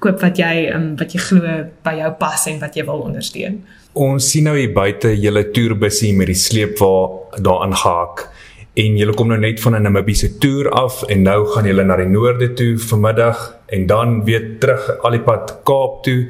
[0.03, 3.61] koop wat jy um, wat jy glo by jou pas en wat jy wil ondersteun.
[3.95, 6.95] Ons sien nou hier buite julle toerbusie met die sleepwa
[7.39, 8.27] daaraan gehak
[8.75, 11.95] en julle kom nou net van 'n Namibiese toer af en nou gaan julle na
[11.95, 16.27] die noorde toe vanmiddag en dan weer terug al die pad Kaap toe.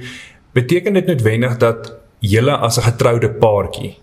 [0.53, 3.97] Beteken dit noodwendig dat julle as 'n getroude paartjie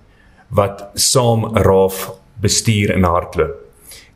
[0.50, 3.54] wat saam Raaf bestuur en hardloop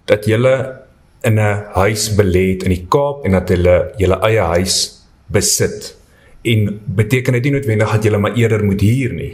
[0.04, 0.82] dat julle
[1.22, 5.96] in 'n huis belê het in die Kaap en dat hulle julle eie huis besit
[6.46, 9.32] En beteken dit nie noodwendig dat julle maar eerder moet huur nie.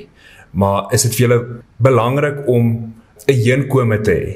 [0.51, 1.41] Maar is dit vir julle
[1.77, 2.95] belangrik om
[3.27, 4.31] 'n heenkome te hê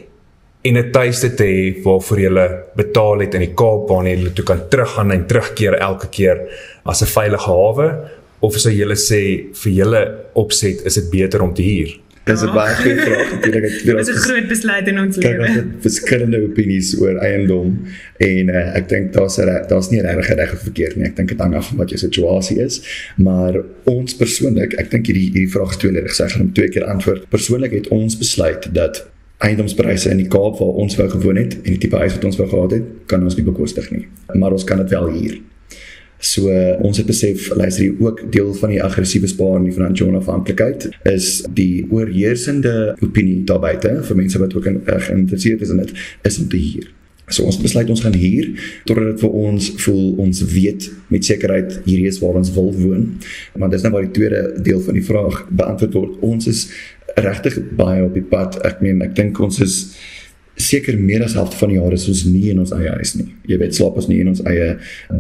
[0.63, 4.45] en 'n tuiste te hê waarvoor jy betaal het in die Kaap waar jy toe
[4.45, 6.39] kan teruggaan en terugkeer elke keer
[6.85, 7.89] as 'n veilige hawe
[8.41, 10.03] of sou jy sê vir julle
[10.35, 12.01] opset is dit beter om te huur?
[12.27, 13.75] Dis 'n baie goeie vraag natuurlik.
[13.85, 15.47] Dit is 'n groot besluit in ons lewe.
[15.47, 17.87] Is verskillende opinies oor eiendom
[18.19, 19.37] en uh, ek dink daar's
[19.71, 21.07] daar's nie regtig reg of verkeerd nie.
[21.07, 22.81] Ek dink dit hang af van wat jou situasie is,
[23.17, 26.19] maar ons persoonlik, ek dink hierdie hierdie vraag is tweeledig.
[26.21, 27.29] Ek gaan hom twee keer antwoord.
[27.31, 29.07] Persoonlik het ons besluit dat
[29.45, 32.39] eiendomspryse in die Kaap waar ons wou gewoon het en die tipe huis wat ons
[32.41, 34.07] wou gehad het, kan ons nie bekostig nie.
[34.35, 35.37] Maar ons kan dit wel hier.
[36.19, 36.49] So
[36.81, 40.89] ons het besef luister hier ook deel van die aggressiewe spaar en die finansiële afhanklikheid
[41.13, 45.83] is die oorheersende opinie daar buite vir mense wat ook in uh, geïnteresseerd is in
[45.85, 46.93] dit is om te huur.
[47.27, 48.49] So ons besluit ons gaan hier
[48.87, 53.09] totdat dit vir ons voel ons weet met sekerheid hierdie is waar ons wil woon.
[53.59, 56.21] Maar dis nou waar die tweede deel van die vraag beantwoord word.
[56.25, 56.63] Ons is
[57.17, 58.59] regtig baie op die pad.
[58.67, 59.77] Ek meen ek dink ons is
[60.57, 63.29] seker meer as helfte van die jare is ons nie in ons eie huis nie.
[63.51, 64.71] Jy weet slaap ons nie in ons eie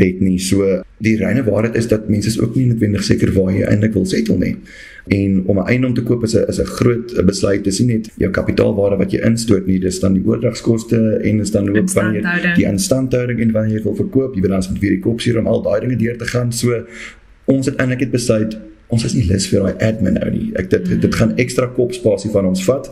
[0.00, 0.38] bed nie.
[0.40, 3.92] So die reine waarheid is dat mense is ook nie noodwendig seker waar jy eintlik
[3.96, 4.54] wil settle nie.
[5.12, 7.64] En om 'n eiendom te koop is 'n is 'n groot besluit.
[7.64, 11.50] Dis nie net jou kapitaalwaarde wat jy instoot nie, dis dan die oordragskoste en is
[11.50, 14.78] dan ook wanneer die instandhouding en wanneer jy wil verkoop, jy weet dan is dit
[14.78, 16.52] weer die kopsier om al daai dinge deur te gaan.
[16.52, 16.86] So
[17.44, 18.56] ons het eintlik net besluit
[18.88, 20.50] ons is nie lus vir daai admin nou nie.
[20.60, 22.86] Ek dit dit gaan ekstra kopspasie van ons vat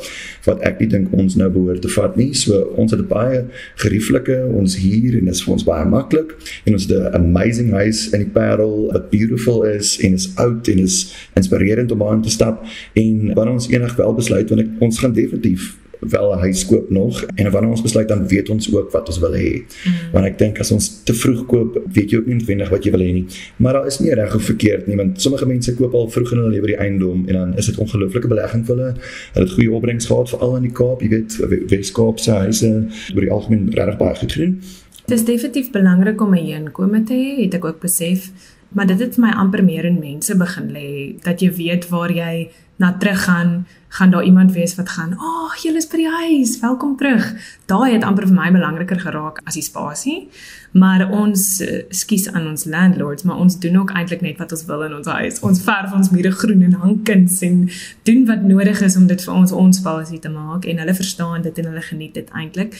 [0.47, 2.33] wat ek nie dink ons nou behoort te vat nie.
[2.39, 3.45] So ons het baie
[3.83, 7.71] gerieflike ons hier en dit is vir ons baie maklik en ons het 'n amazing
[7.73, 12.23] huis in die Parel wat beautiful is en is oud en is inspirerend om aan
[12.23, 16.39] te stap en wanneer ons eendag wel besluit want ek, ons gaan definitief wel 'n
[16.39, 19.63] huis koop nog en wanneer ons besluit dan weet ons ook wat ons wil hê.
[19.63, 19.93] Mm.
[20.13, 22.91] Want ek dink as ons te vroeg koop, weet jy ook nie noodwendig wat jy
[22.91, 23.27] wil hê nie.
[23.57, 26.39] Maar daar is nie reg of verkeerd nie, want sommige mense koop al vroeg in
[26.39, 28.95] hulle lewe die eiendom en dan is dit ongelooflike belegging vir hulle.
[29.33, 31.39] Hulle het goeie opbrengs gehad veral in die Kaap, jy weet,
[31.71, 34.59] Weskaap se huise oor die algemeen regtig baie goed gedoen.
[35.05, 38.31] Dit is definitief belangrik om 'n heenkome te hê, het ek ook besef,
[38.69, 42.11] maar dit het vir my amper meer in mense begin lê dat jy weet waar
[42.11, 45.97] jy na terug gaan, gaan daar iemand wees wat gaan, "Ag, oh, julle is by
[45.97, 47.35] die huis, welkom terug."
[47.67, 50.29] Daai het amper vir my belangriker geraak as die spasie.
[50.73, 54.65] Maar ons uh, skies aan ons landlords, maar ons doen ook eintlik net wat ons
[54.65, 55.41] wil in ons huis.
[55.41, 57.71] Ons verf ons mure groen en hang kuns en
[58.03, 61.43] doen wat nodig is om dit vir ons ons spasie te maak en hulle verstaan
[61.43, 62.75] dit en hulle geniet dit eintlik.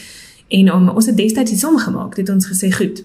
[0.47, 3.03] En om ons het destyds iets omgemaak, het ons gesê, "Goed,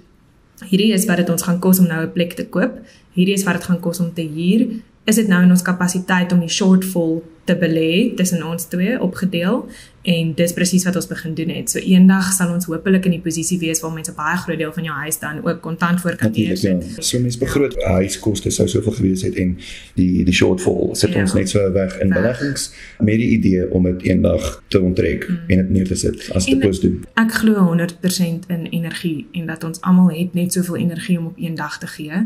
[0.69, 2.79] hierdie is wat dit ons gaan kos om nou 'n plek te koop.
[3.13, 6.33] Hierdie is wat dit gaan kos om te huur is dit nou in ons kapasiteit
[6.33, 7.21] om die shortfall
[7.51, 9.65] te belê tussen ons twee opgedeel
[10.09, 11.69] en dis presies wat ons begin doen het.
[11.71, 14.87] So eendag sal ons hopelik in die posisie wees waar mense baie groot deel van
[14.87, 16.47] jou huis dan ook kontant voor kan hê.
[16.55, 16.77] Ja.
[17.05, 17.97] So mense begroot ja.
[17.99, 19.57] huiskoste sou soveel gewees het en
[19.99, 21.25] die die shortfall sit ja.
[21.25, 25.43] ons net so weg in beleggings met die idee om dit eendag te onttrek mm.
[25.49, 27.03] en dit neer te sit as dit pos doen.
[27.21, 31.37] Ek glo 100% in energie en dat ons almal het net soveel energie om op
[31.37, 32.25] een dag te gee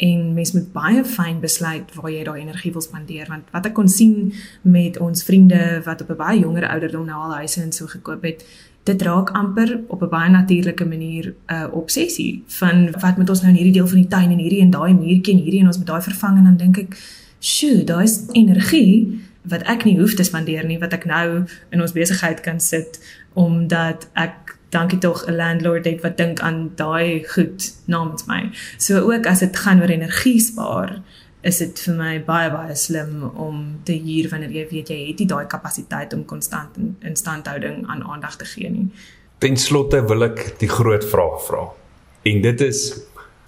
[0.00, 3.76] en mens moet baie fyn besluit waar jy daai energie wil spandeer want wat ek
[3.76, 4.32] kon sien
[4.62, 8.22] met ons vriende wat op 'n baie jonger ouderdom nou al huise en so gekoop
[8.24, 8.44] het
[8.88, 13.40] dit raak amper op 'n baie natuurlike manier 'n uh, obsessie van wat moet ons
[13.40, 15.66] nou in hierdie deel van die tuin en hierdie en daai muurtjie en hierdie en
[15.66, 16.96] ons moet daai vervang en dan dink ek
[17.38, 21.80] sjoe daai is energie wat ek nie hoef te spandeer nie wat ek nou in
[21.80, 23.00] ons besigheid kan sit
[23.32, 28.50] omdat ek dankie tog 'n landlord het wat dink aan daai goed namens my.
[28.76, 31.02] So ook as dit gaan oor energie spaar,
[31.40, 35.18] is dit vir my baie baie slim om te huur wanneer jy weet jy het
[35.22, 38.88] nie daai kapasiteit om konstant in instandhouding aan aandag te gee nie.
[39.40, 41.62] Ten slotte wil ek die groot vraag vra.
[42.28, 42.82] En dit is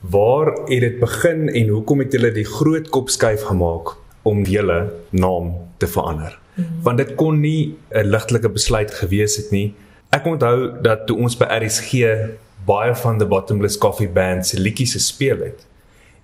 [0.01, 4.93] waar het dit begin en hoekom het julle die groot kop skuif gemaak om julle
[5.11, 6.39] naam te verander?
[6.55, 6.83] Mm -hmm.
[6.83, 9.75] Want dit kon nie 'n ligtelike besluit gewees het nie.
[10.13, 12.03] Ek onthou dat toe ons by RSG
[12.69, 15.63] baie van the Bottomless Coffee Band se liedjies gespeel het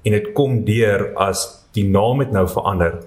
[0.04, 2.98] en dit kom deur as die naam het nou verander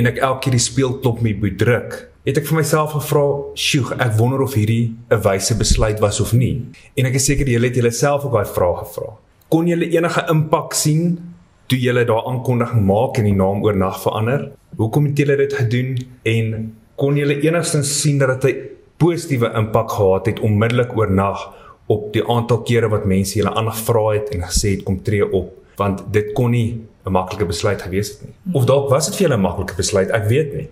[0.00, 3.26] en ek elke keer die speelklop mee moet druk het ek vir myself gevra
[3.66, 6.64] sjoe ek wonder of hierdie 'n wyse besluit was of nie.
[6.96, 9.12] En ek is seker julle het julleself ook daai vraag gevra.
[9.48, 11.18] Kon julle enige impak sien
[11.68, 14.52] toe julle daai aankondiging maak en die naam oornag verander?
[14.76, 15.98] Hoekom het julle dit gedoen?
[16.24, 21.46] En kon julle enigstens sien dat dit positiewe impak gehad het onmiddellik oornag
[21.90, 25.56] op die aantal kere wat mense julle aangevra het en gesê het kom tree op
[25.80, 28.34] want dit kon nie 'n maklike besluit gewees het nie.
[28.52, 30.68] Of dalk was dit vir julle 'n maklike besluit, ek weet nie.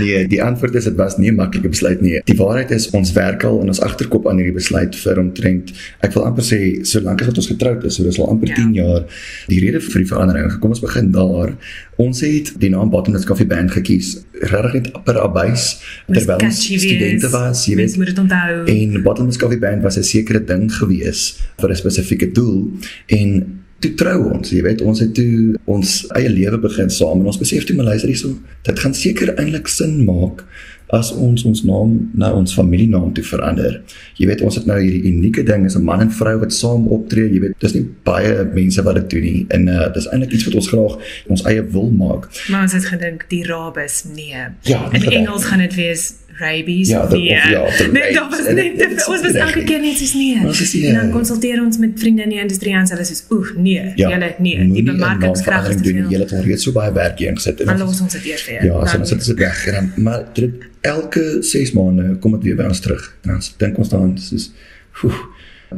[0.00, 2.20] Nee, die antwoord is dit was nie 'n maklike besluit nie.
[2.24, 6.12] Die waarheid is ons werk al in ons agterkop aan hierdie besluit vir omtrent ek
[6.14, 8.54] wil amper sê solank as wat ons getroud is, so dis al amper Ja.
[8.54, 9.04] 10 jaar.
[9.48, 11.54] Die rede vir die verandering, kom ons begin daar.
[11.96, 14.24] Ons het die naam Bottomless Coffee Band gekies.
[14.40, 15.80] Regtig net upper abuis
[16.12, 17.96] terwyl ons studente was, jy weet.
[17.96, 18.64] moet dit onthou.
[18.66, 22.70] En Bottomless Coffee Band was 'n sekere ding gewees vir 'n spesifieke doel
[23.06, 27.32] en toe trou ons, jy weet, ons het toe ons eie lewe begin saam en
[27.32, 30.44] ons besef toe maar luister hierso, dit gaan seker eintlik sin maak
[30.92, 33.78] as ons ons naam na ons familienaam toe verander.
[34.18, 36.86] Jy weet, ons het nou hierdie unieke ding is 'n man en vrou wat saam
[36.86, 40.32] optree, jy weet, dis nie baie mense wat dit doen nie en uh, dis eintlik
[40.32, 42.28] iets wat ons graag ons eie wil maak.
[42.48, 44.44] Maar ons het gedink die rabes nee.
[44.68, 45.26] Ja, in gedink.
[45.26, 47.60] Engels gaan dit wees rabies Ja, of de- nee.
[47.62, 50.38] of ja, nee, dat was net dit- ons was elke keer net soos nee.
[50.44, 53.16] Ons nie, en dan eh, konsulteer ons met vriende in die industrie en hulle sê
[53.30, 56.08] oeh nee, Ja, julle nee, die bemarkingskrag is te veel.
[56.08, 58.44] Julle het al reeds so baie werk ingesit en Dan ons- los ons dit eers
[58.46, 58.64] jou.
[58.64, 62.56] Ja, dan sit dit weg en dan maar dit elke 6 maande kom dit weer
[62.56, 63.16] by ons terug.
[63.22, 64.52] Dan dink ons dan soos
[65.04, 65.20] oef,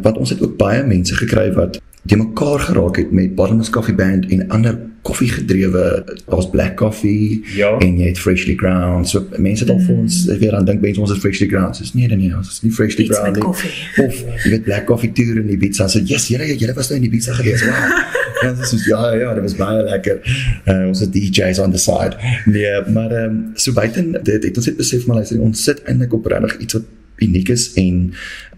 [0.03, 3.95] wat ons het ook baie mense gekry wat die mekaar geraak het met Bottomless Coffee
[3.97, 7.79] Band en ander koffiegedrewe daar's black coffee Ja.
[7.79, 9.09] en jy het freshly ground.
[9.09, 11.77] So mense het al vir ons weer aan dink mense ons is freshly ground.
[11.77, 13.45] Soos nee nee nee, ons is nie freshly Iets ground met nie.
[13.45, 14.05] koffie.
[14.07, 15.89] Of jy weet black coffee tour in Ibiza.
[15.89, 17.65] So yes, julle julle was nou in Ibiza gewees.
[17.65, 17.97] Wow.
[18.45, 20.19] Ja, dis soos ja ja, dit was baie lekker.
[20.69, 22.17] Uh, ons het DJs on the side.
[22.45, 26.13] Nee, maar um, so buiten dit het ons het besef maar luister, ons sit eintlik
[26.13, 26.83] op regtig iets wat
[27.29, 28.13] uniek is en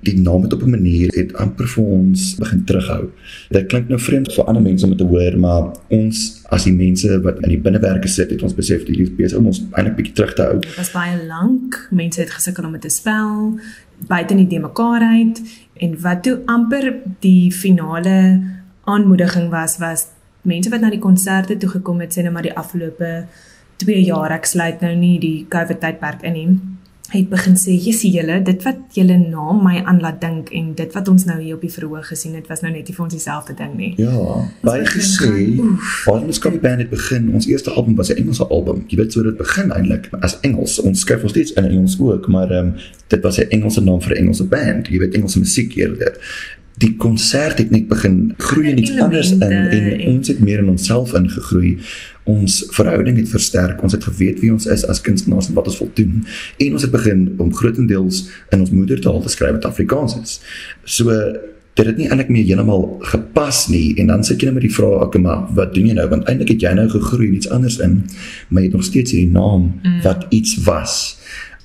[0.06, 3.10] die naam het op 'n manier het amper vir ons begin terughou.
[3.50, 6.72] Dit klink nou vreemd vir ander mense om dit te hoor, maar ons as die
[6.72, 9.96] mense wat in die binnewerke sit, het ons besef hierdie is besig om ons eintlik
[9.96, 10.60] bietjie terug te hou.
[10.60, 11.88] Dit was baie lank.
[11.90, 13.58] Mense het gesukkel om dit te spel
[14.04, 15.40] buite nie die mekaar uit
[15.80, 16.92] en wat toe amper
[17.24, 18.18] die finale
[18.84, 20.06] aanmoediging was was
[20.42, 23.26] mense wat na die konserte toe gekom het sê nou maar die afgelope
[23.82, 26.48] 2 jaar ek sluit nou nie die COVID tydperk in nie
[27.12, 30.92] het begin sê jessie julle dit wat julle naam my aan laat dink en dit
[30.94, 33.14] wat ons nou hier op die verhoog gesien het was nou net nie vir ons
[33.14, 33.92] dieselfde ding nie.
[33.96, 35.30] Ja, baie gesê.
[36.40, 37.30] Coffee Band het begin.
[37.34, 38.84] Ons eerste album was 'n Engelse album.
[38.88, 40.80] Jy weet so dit begin eintlik as Engels.
[40.80, 42.74] Ons skryf ons steeds in Engels ook, maar ehm um,
[43.08, 44.88] dit was 'n Engelse naam vir 'n Engelse band.
[44.88, 46.16] Jy weet Engelse musiek eerder.
[46.78, 50.68] Die konsert het net begin groei en iets anders in en- ons het meer in
[50.68, 51.78] onsself ingegroei.
[52.26, 53.82] Ons verhouding het versterk.
[53.86, 56.24] Ons het geweet wie ons is as kunstenaars en wat ons wil doen.
[56.62, 60.40] En ons het begin om grootendeels in ons moedertaal te skryf wat Afrikaans is.
[60.84, 61.14] So
[61.76, 64.72] dit het nie eintlik meer heeltemal gepas nie en dan sit jy nou met die
[64.72, 67.50] vraag okay maar wat doen jy nou want eintlik het jy nou gegroei in iets
[67.52, 67.98] anders in
[68.48, 69.98] maar jy het nog steeds hierdie naam mm.
[70.06, 70.94] wat iets was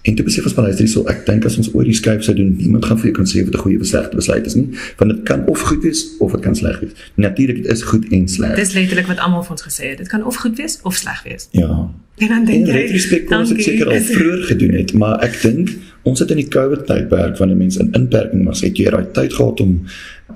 [0.01, 2.35] en toe besef ons maar luister hierso ek dink as ons oor die skuif sou
[2.35, 4.69] doen niemand gaan vir jou kan sê wat 'n goeie of slegte besluit is nie
[4.97, 8.05] want dit kan of goed wees of dit kan sleg wees natuurlik dit is goed
[8.11, 9.97] en sleg Dis letterlik wat almal vir ons gesê het.
[9.97, 11.47] Dit kan of goed wees of sleg wees.
[11.51, 11.89] ja
[12.21, 13.77] En dan dink in jy retrospek kon ons dit dankie.
[13.79, 15.71] seker al vroeër gedoen het, maar ek dink
[16.05, 19.33] ons het in die COVID tydperk wanneer mense in inperking was, het jy daai tyd
[19.33, 19.77] gehad om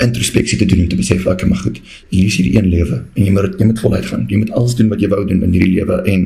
[0.03, 1.77] introspeksie te doen en te besef, okay, maar goed,
[2.09, 4.25] hier is hierdie een lewe en jy moet jy moet voluit gaan.
[4.31, 6.25] Jy moet alles doen wat jy wou doen in hierdie lewe en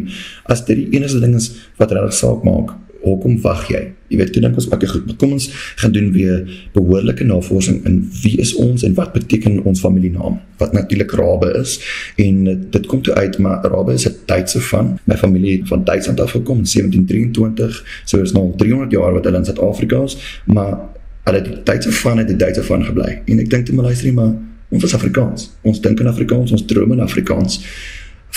[0.53, 3.81] as dit die enigste ding is wat regtig saak maak, hoekom wag jy?
[4.09, 5.47] Jy weet, toe dink ons okay, goed, kom ons
[5.79, 6.41] gaan doen weer
[6.73, 10.39] behoorlike navorsing in wie is ons en wat beteken ons familienaam?
[10.61, 11.77] Wat natuurlik Rabe is
[12.17, 14.97] en eh, dit kom toe uit maar Rabe is 'n Duitse van.
[15.05, 18.01] My familie het van Duitsland af gekom in 1723.
[18.05, 20.77] So is nou al 300 jaar wat hulle in Suid-Afrika is, maar
[21.23, 23.21] hulle die Duitse van het die Duitse van gebly.
[23.25, 24.33] En ek dink toe maar luister jy maar
[24.69, 25.49] ons is Afrikaans.
[25.61, 27.61] Ons dink in Afrikaans, ons droom in Afrikaans.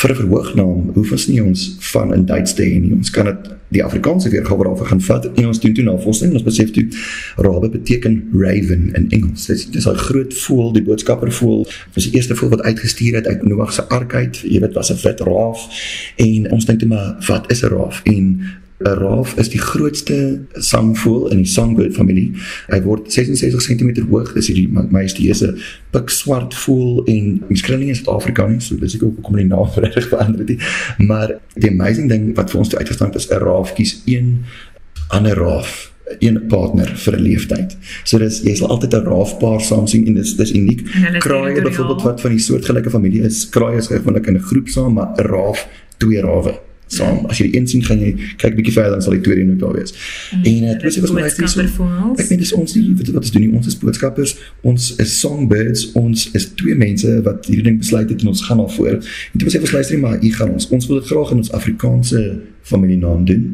[0.02, 2.92] Vir 'n verhoognaam hoef ons nie ons van in Duits te hê nie.
[2.92, 6.36] Ons kan dit die Afrikaanse weergawe daarvan gaan vat en ons doen toe navorsing en
[6.40, 6.88] ons besef toe
[7.36, 9.46] rabe beteken raven in Engels.
[9.46, 11.62] Dit is 'n groot voël, die boodskappervoël.
[11.64, 14.36] Dit was die eerste voël wat uitgestuur het uit Noag se ark uit.
[14.36, 15.60] Jy weet, was 'n wit raaf
[16.16, 18.00] en ons dink toe maar wat is 'n raaf?
[18.04, 18.42] En
[18.84, 22.32] raaf is die grootste sangvoël in die songbird familie.
[22.68, 24.32] Hy word 66 cm hoog.
[24.34, 25.54] Dis hierdie ma- majestueuse
[25.90, 30.08] pikswart voël en nie in Suid-Afrika nie, so dis ek ook hoekom die naam regtig
[30.08, 30.58] verander het nie.
[31.06, 34.44] Maar die amazing ding wat vir ons toe uitgestaan het is 'n raaf kies een
[35.08, 37.76] ander raaf een partner vir 'n leeftyd.
[38.04, 40.80] So dis jy sal altyd 'n raafpaar saam sien en dis dis uniek.
[40.88, 44.68] Hulle Kraaie byvoorbeeld wat van die soortgelyke familie is, kraaie is gewoonlik in 'n groep
[44.68, 45.68] saam, maar 'n raaf
[45.98, 46.58] twee rawe
[46.92, 47.26] saam.
[47.30, 49.60] As jy die een sien, gaan jy kyk bietjie verder dan sal die tweede ook
[49.62, 49.94] daar wees.
[50.32, 51.42] En dit hulle was is was my so.
[51.42, 52.22] boodskappervoëls.
[52.22, 53.52] Ek weet dis ons nie weet wat ons doen nie.
[53.60, 54.36] Ons is boodskappers,
[54.72, 58.64] ons is songbirds, ons is twee mense wat hierdie ding besluit het en ons gaan
[58.64, 58.98] al voor.
[59.00, 60.68] En toe sê ons luister nie, maar hier gaan ons.
[60.72, 62.24] Ons wil dit graag in ons Afrikaanse
[62.72, 63.46] familienaam doen.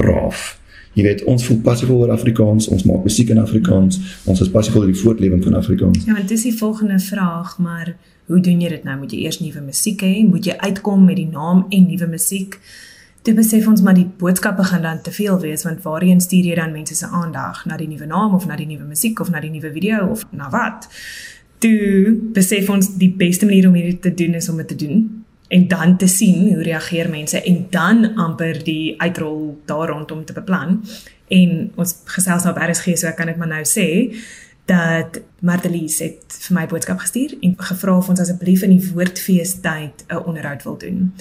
[0.00, 0.61] Raaf.
[0.92, 3.96] Jy weet, ons voel passievol oor Afrikaans, ons maak musiek in Afrikaans,
[4.28, 6.04] ons is passievol oor die voortlewing van Afrikaans.
[6.04, 7.94] Ja, want dis die volgende vraag, maar
[8.28, 8.98] hoe doen jy dit nou?
[9.00, 10.18] Moet jy eers nuwe musiek hê?
[10.28, 12.58] Moet jy uitkom met die naam en nuwe musiek?
[13.24, 16.56] Toe besef ons maar die boodskappe gaan dan te veel wees want waarheen stuur jy
[16.58, 19.40] dan mense se aandag na die nuwe naam of na die nuwe musiek of na
[19.40, 20.90] die nuwe video of na wat?
[21.62, 25.21] Toe besef ons die beste manier om hierdie te doen is om dit te doen
[25.52, 30.32] en dan te sien hoe reageer mense en dan amper die uitrol daar rondom te
[30.32, 30.78] beplan.
[31.28, 33.88] En ons gesels nou op RSG so ek kan dit maar nou sê
[34.70, 40.06] dat Martelies het vir my boodskap gestuur en gevra of ons asseblief in die woordfeestyd
[40.08, 41.12] 'n onderhoud wil doen.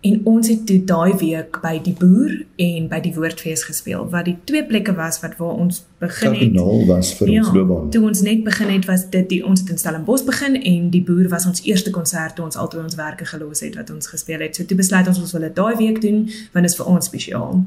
[0.00, 4.24] En ons het toe daai week by die boer en by die woordfees gespeel wat
[4.30, 6.38] die twee plekke was wat waar ons begin het.
[6.38, 7.90] Kardinaal was vir ja, ons loopbaan.
[7.92, 11.02] Toe ons net begin het was dit die ons het in Stellenbosch begin en die
[11.04, 14.40] boer was ons eerste konsert toe ons altyd ons werke gelos het wat ons gespeel
[14.40, 14.56] het.
[14.56, 17.12] So toe besluit ons ons wil dit daai week doen want dit is vir ons
[17.12, 17.60] spesiaal.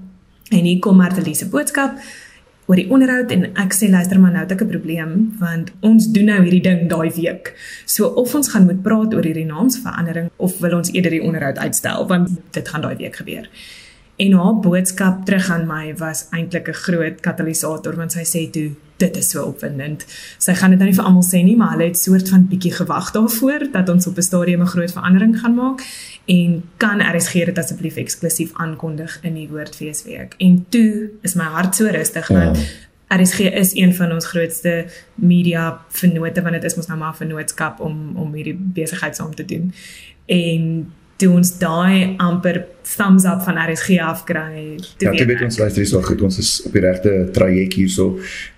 [0.49, 2.01] En hier kom Martelie se boodskap
[2.65, 6.07] oor die onderhoud en ek sê luister maar nou het ek 'n probleem want ons
[6.11, 7.53] doen nou hierdie ding daai week.
[7.85, 11.57] So of ons gaan moet praat oor hierdie naamsverandering of wil ons eerder die onderhoud
[11.57, 13.49] uitstel want dit gaan daai week gebeur.
[14.17, 18.71] En haar boodskap terug aan my was eintlik 'n groot katalisator want sy sê toe
[19.03, 20.05] dit is so opwindend.
[20.43, 22.73] Sy gaan dit nou nie vir almal sê nie, maar hulle het soort van bietjie
[22.79, 25.83] gewag daarvoor dat ons op 'n stadium 'n groot verandering gaan maak
[26.25, 30.35] en kan RSG dit asseblief eksklusief aankondig in die Woordfeesweek.
[30.37, 32.43] En toe is my hart so rustig Ja.
[32.43, 32.57] want
[33.07, 34.85] RSG is een van ons grootste
[35.15, 39.35] media vennote want dit is mos nou maar 'n vennootskap om om hierdie besigheid saam
[39.35, 39.73] te doen.
[40.25, 45.57] En toe ons daai amper thumbs up van RSG afkry, toe Ja, toe weet ons
[45.61, 48.09] luister hierso goed, ons is op die regte traject hierso.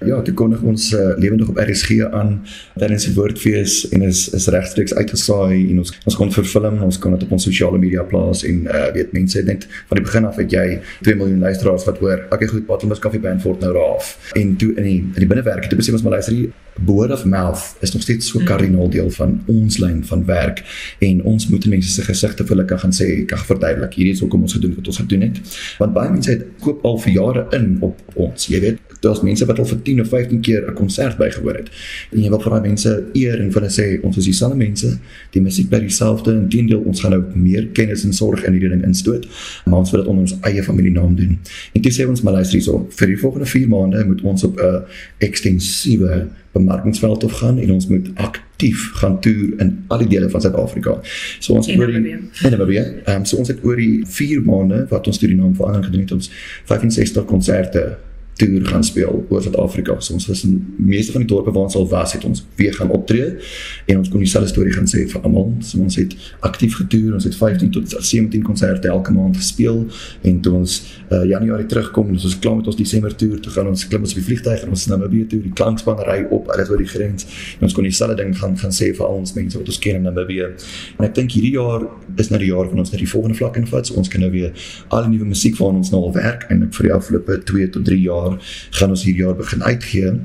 [0.05, 2.39] Ja, toe kondig ons uh, lewendig op RSG aan
[2.73, 7.13] tydens die woordfees en is is regstreeks uitgesaai en ons ons kon vervilm, ons kon
[7.15, 10.29] dit op ons sosiale media plaas en uh, weet mense het net van die begin
[10.31, 10.67] af het jy
[11.05, 14.15] 2 miljoen luisteraars wat hoor, okay goed, Bottomless Coffee Band word nou raaf.
[14.33, 17.25] En toe in die in die binnewerk, toe besef ons maar luister hier word of
[17.25, 20.59] mouth is nog steeds so kardinaal deel van ons lyn van werk
[20.99, 24.47] en ons moet mense se gesigte hulle kan gaan sê kan verduidelik hierdie is hoekom
[24.47, 25.41] ons gedoen wat ons gedoen het.
[25.81, 28.81] Want baie mense het koop al vir jare in op ons jy weet.
[29.03, 31.69] Daar's mense wat al vir 10 of 15 keer 'n konsert bygewoon het.
[32.11, 34.97] En jy wil vir daai mense eer en vir hulle sê ons is dieselfde mense.
[35.31, 36.31] Die musiek bly dieselfde.
[36.31, 39.25] Inteendeel ons gaan nou meer kennis en sorg in hierdie ding instoot
[39.65, 41.37] maar ons wil dit onder ons eie familienaam doen.
[41.73, 44.59] En toe sê ons maar luister hierso vir die volgende 4 maande moet ons op
[44.59, 44.83] 'n
[45.17, 48.09] ekstensiewe bemarkingsveld of gaan en ons moet
[48.55, 50.95] aktief gaan toer in al die dele van Suid-Afrika.
[51.39, 52.83] So ons En oor die en Namibië.
[53.03, 55.83] Ehm um, so ons het oor die 4 maande wat ons toe die naam verander
[55.83, 56.31] gedoen het ons
[56.71, 57.97] 65 konserte
[58.35, 59.95] toer gaan speel oor Suid-Afrika.
[59.99, 62.73] So ons was in meeste van die dorpe waar ons al was, het ons weer
[62.75, 63.29] gaan optree
[63.85, 65.53] en ons kon dieselfde storie gaan sê vir almal.
[65.63, 66.15] So ons het
[66.47, 69.85] aktief getoer, ons het 15 tot 17 konserte elke maand gespeel
[70.27, 70.75] en toe ons
[71.11, 74.03] uh, Januarie terugkom en ons is klaar met ons Desember toer, toe gaan ons klim
[74.03, 76.71] ons op die vliegtuig en ons is na Namibië toe, die klankspan ry op alles
[76.73, 79.59] oor die grens en ons kon dieselfde ding gaan gaan sê vir al ons mense
[79.59, 80.51] wat ons ken in Namibië.
[80.99, 81.87] En ek dink hierdie jaar
[82.19, 83.87] is nou die jaar van ons na die volgende vlak invat.
[83.87, 84.51] So ons kan nou weer
[84.91, 87.87] al die nuwe musiek waaraan ons nou al werk en vir die afgelope 2 tot
[87.87, 88.24] 3 jaar
[88.79, 90.15] gaan ons hierdie jaar begin uitgee.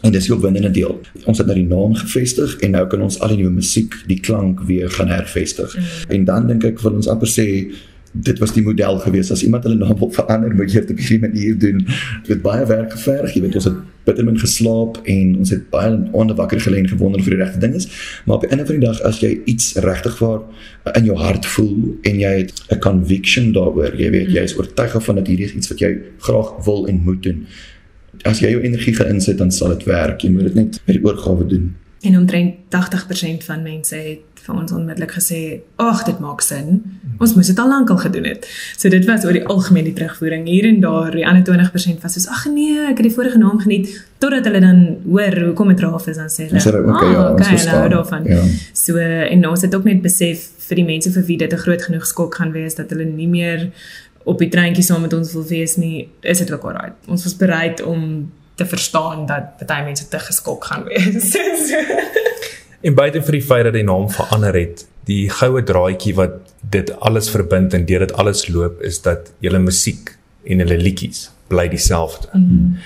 [0.00, 0.96] En dis die opwindende deel.
[1.28, 4.20] Ons het nou die naam gevestig en nou kan ons al die nuwe musiek, die
[4.20, 5.74] klank weer gaan hervestig.
[5.76, 6.14] Mm.
[6.16, 7.46] En dan dink ek wil ons amper sê
[8.12, 9.30] dit was die model gewees.
[9.30, 11.82] As iemand hulle naam wil verander moet jy dit op hierdie manier doen.
[12.26, 13.34] Dit het baie werk geverg.
[13.34, 17.22] Jy weet ons het bittermin geslaap en ons het baie onder wakker gelê en gewonder
[17.22, 17.86] dit die regte ding is.
[18.24, 20.40] Maar op die einde van die dag as jy iets regtig waar
[20.96, 25.02] in jou hart voel en jy het 'n conviction daaroor jy weet jy is oortuig
[25.04, 27.46] van dat hierdie is iets wat jy graag wil en moet doen.
[28.24, 30.20] As jy jou energie gaan insit dan sal dit werk.
[30.20, 31.76] Jy moet dit net met die oorgawe doen.
[32.00, 36.82] En omtrent 80% van mense het vir ons onmiddellik gesê, "Ag, dit maak sin.
[37.18, 39.92] Ons moes dit al lank al gedoen het." So dit was oor die algemeen die
[39.92, 40.46] terugvoering.
[40.46, 43.58] Hier en daar, die ander 20% was soos, "Ag nee, ek het die vorige naam
[43.58, 46.92] geniet." Totdat hulle dan hoor hoe kom dit raaf is dan sê hulle, sê hulle,
[46.92, 48.42] "Oké, ja, ons okay, verstaan." hou daarvan." Ja.
[48.72, 51.82] So en ons het ook net besef vir die mense vir wie dit 'n groot
[51.82, 53.70] genoeg skok gaan wees dat hulle nie meer
[54.24, 56.92] op die treintjie saam met ons wil wees nie, is dit ook alright.
[57.08, 61.36] Ons was bereid om te verstaan dat baie mense te geskok gaan wees.
[62.80, 66.38] En buite vir die feit dat die naam verander het, die goue draadjie wat
[66.72, 70.14] dit alles verbind en deur dit alles loop is dat julle musiek
[70.48, 72.30] en hulle liedjies bly dieselfde.
[72.32, 72.76] Mm.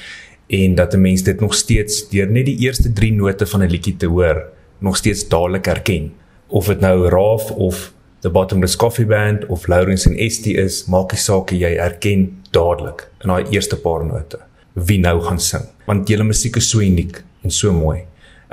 [0.47, 3.71] En dat 'n mens dit nog steeds deur net die eerste 3 note van 'n
[3.71, 4.45] liedjie te hoor,
[4.79, 6.13] nog steeds dadelik herken.
[6.47, 11.13] Of dit nou Raaf of The Bottomless Coffee Band of Lawrence en Estie is, maak
[11.13, 14.39] nie saak jy herken dadelik in daai eerste paar note
[14.75, 18.01] wie nou gaan sing, want julle musiek is so uniek en so mooi.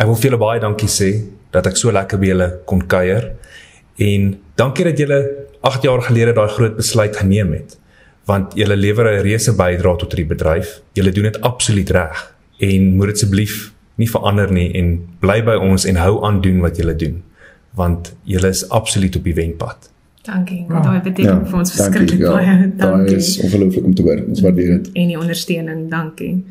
[0.01, 1.11] Ek wil vir julle baie dankie sê
[1.53, 3.27] dat ek so lekker by julle kon kuier
[4.01, 5.19] en dankie dat julle
[5.69, 7.75] 8 jaar gelede daai groot besluit geneem het
[8.25, 10.81] want julle lewer 'n reuse bydrae tot hierdie bedryf.
[10.97, 14.87] Julle doen dit absoluut reg en moet dit asseblief nie verander nie en
[15.19, 17.21] bly by ons en hou aan doen wat julle doen
[17.75, 19.91] want julle is absoluut op die wenpad.
[20.21, 20.65] Dankie.
[20.67, 22.31] Want daai beteken vir ons verskriklik ja.
[22.31, 22.71] baie.
[22.77, 23.15] Daai Dankie.
[23.15, 24.19] is ongelooflik om te hoor.
[24.27, 24.91] Ons waardeer dit.
[24.93, 26.45] En die ondersteuning, dankie.